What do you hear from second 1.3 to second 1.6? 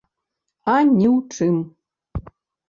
чым.